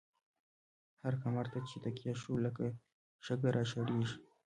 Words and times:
هر 1.03 1.13
کمر 1.21 1.45
ته 1.53 1.59
چی 1.67 1.77
تکیه 1.83 2.13
شوو، 2.21 2.43
لکه 2.45 2.65
شگه 3.25 3.49
را 3.55 3.63
شړیږی 3.71 4.15